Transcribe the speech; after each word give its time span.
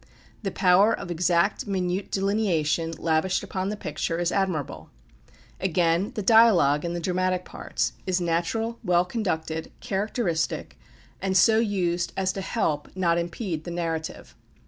The 0.41 0.49
power 0.49 0.97
of 0.97 1.11
exact 1.11 1.67
minute 1.67 2.09
delineation 2.09 2.89
lavished 2.97 3.43
upon 3.43 3.69
the 3.69 3.77
picture 3.77 4.17
is 4.17 4.31
admirable. 4.31 4.89
Again, 5.59 6.11
the 6.15 6.23
dialogue 6.23 6.83
in 6.83 6.93
the 6.95 6.99
dramatic 6.99 7.45
parts 7.45 7.93
is 8.07 8.19
natural, 8.19 8.79
well 8.83 9.05
conducted, 9.05 9.71
characteristic, 9.79 10.79
and 11.21 11.37
so 11.37 11.59
used 11.59 12.13
as 12.17 12.33
to 12.33 12.41
help, 12.41 12.89
not 12.95 13.19
impede, 13.19 13.63
the 13.63 13.69
narrative. 13.69 14.33